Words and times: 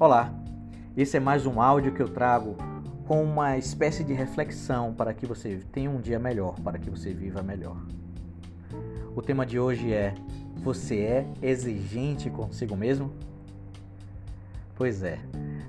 Olá, 0.00 0.32
esse 0.96 1.18
é 1.18 1.20
mais 1.20 1.44
um 1.44 1.60
áudio 1.60 1.92
que 1.92 2.00
eu 2.00 2.08
trago 2.08 2.56
com 3.06 3.22
uma 3.22 3.58
espécie 3.58 4.02
de 4.02 4.14
reflexão 4.14 4.94
para 4.94 5.12
que 5.12 5.26
você 5.26 5.60
tenha 5.70 5.90
um 5.90 6.00
dia 6.00 6.18
melhor, 6.18 6.58
para 6.60 6.78
que 6.78 6.88
você 6.88 7.12
viva 7.12 7.42
melhor. 7.42 7.76
O 9.14 9.20
tema 9.20 9.44
de 9.44 9.60
hoje 9.60 9.92
é: 9.92 10.14
Você 10.62 11.00
é 11.00 11.26
exigente 11.42 12.30
consigo 12.30 12.74
mesmo? 12.74 13.12
Pois 14.74 15.02
é, 15.02 15.18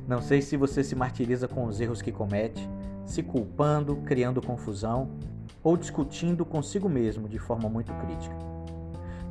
não 0.07 0.21
sei 0.21 0.41
se 0.41 0.55
você 0.55 0.81
se 0.81 0.95
martiriza 0.95 1.45
com 1.45 1.65
os 1.65 1.81
erros 1.81 2.01
que 2.01 2.13
comete, 2.13 2.65
se 3.05 3.21
culpando, 3.21 3.97
criando 3.97 4.41
confusão 4.41 5.11
ou 5.61 5.75
discutindo 5.75 6.45
consigo 6.45 6.87
mesmo 6.87 7.27
de 7.27 7.37
forma 7.37 7.67
muito 7.67 7.93
crítica. 7.95 8.50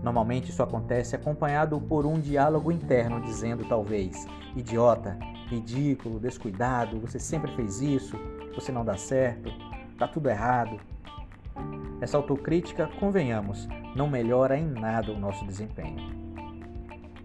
Normalmente 0.03 0.51
isso 0.51 0.63
acontece 0.63 1.15
acompanhado 1.15 1.81
por 1.81 2.07
um 2.07 2.19
diálogo 2.19 2.73
interno 2.73 3.21
dizendo 3.21 3.65
talvez: 3.65 4.27
idiota, 4.57 5.19
ridículo, 5.49 6.19
descuidado, 6.19 6.99
você 7.01 7.19
sempre 7.19 7.53
fez 7.55 7.81
isso, 7.81 8.17
você 8.55 8.73
não 8.73 8.85
dá 8.85 8.97
certo, 8.97 9.53
tá 9.99 10.09
tudo 10.09 10.31
errado. 10.31 10.79
Essa 12.01 12.17
autocrítica, 12.17 12.89
convenhamos, 12.99 13.69
não 13.95 14.09
melhora 14.09 14.57
em 14.57 14.67
nada 14.67 15.13
o 15.13 15.19
nosso 15.19 15.45
desempenho. 15.45 16.21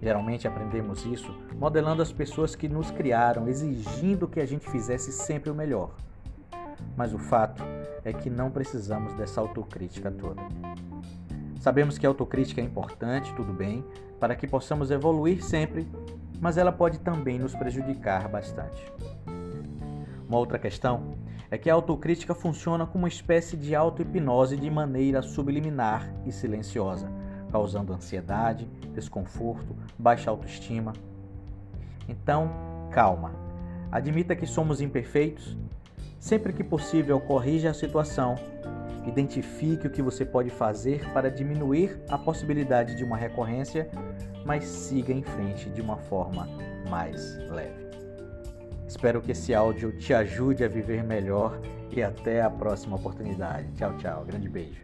Geralmente 0.01 0.47
aprendemos 0.47 1.05
isso 1.05 1.33
modelando 1.57 2.01
as 2.01 2.11
pessoas 2.11 2.55
que 2.55 2.67
nos 2.67 2.91
criaram, 2.91 3.47
exigindo 3.47 4.27
que 4.27 4.41
a 4.41 4.45
gente 4.45 4.69
fizesse 4.69 5.11
sempre 5.11 5.49
o 5.49 5.55
melhor. 5.55 5.91
Mas 6.97 7.13
o 7.13 7.17
fato 7.17 7.63
é 8.03 8.11
que 8.11 8.29
não 8.29 8.51
precisamos 8.51 9.13
dessa 9.13 9.39
autocrítica 9.39 10.11
toda. 10.11 10.41
Sabemos 11.59 11.97
que 11.97 12.05
a 12.05 12.09
autocrítica 12.09 12.61
é 12.61 12.63
importante, 12.63 13.33
tudo 13.33 13.53
bem, 13.53 13.83
para 14.19 14.35
que 14.35 14.47
possamos 14.47 14.91
evoluir 14.91 15.43
sempre, 15.43 15.87
mas 16.39 16.57
ela 16.57 16.71
pode 16.71 16.99
também 16.99 17.39
nos 17.39 17.55
prejudicar 17.55 18.27
bastante. 18.27 18.91
Uma 20.27 20.37
outra 20.37 20.59
questão 20.59 21.15
é 21.49 21.57
que 21.57 21.69
a 21.69 21.73
autocrítica 21.73 22.33
funciona 22.33 22.85
como 22.85 23.03
uma 23.03 23.07
espécie 23.07 23.55
de 23.55 23.75
auto-hipnose 23.75 24.57
de 24.57 24.69
maneira 24.69 25.21
subliminar 25.21 26.11
e 26.25 26.31
silenciosa, 26.31 27.09
causando 27.51 27.93
ansiedade, 27.93 28.65
desconforto, 28.93 29.75
baixa 29.97 30.29
autoestima. 30.29 30.93
Então, 32.07 32.49
calma. 32.91 33.31
Admita 33.91 34.35
que 34.35 34.45
somos 34.45 34.81
imperfeitos. 34.81 35.57
Sempre 36.19 36.51
que 36.51 36.63
possível, 36.63 37.19
corrija 37.19 37.69
a 37.69 37.73
situação 37.73 38.35
Identifique 39.07 39.87
o 39.87 39.89
que 39.89 40.01
você 40.01 40.25
pode 40.25 40.49
fazer 40.49 41.07
para 41.13 41.29
diminuir 41.29 41.99
a 42.09 42.17
possibilidade 42.17 42.95
de 42.95 43.03
uma 43.03 43.15
recorrência, 43.15 43.89
mas 44.43 44.65
siga 44.65 45.13
em 45.13 45.21
frente 45.21 45.69
de 45.69 45.81
uma 45.81 45.97
forma 45.97 46.47
mais 46.89 47.37
leve. 47.49 47.85
Espero 48.87 49.21
que 49.21 49.31
esse 49.31 49.53
áudio 49.53 49.91
te 49.97 50.13
ajude 50.13 50.63
a 50.63 50.67
viver 50.67 51.03
melhor 51.03 51.59
e 51.91 52.01
até 52.03 52.41
a 52.41 52.49
próxima 52.49 52.95
oportunidade. 52.95 53.71
Tchau, 53.73 53.95
tchau. 53.97 54.25
Grande 54.25 54.49
beijo. 54.49 54.81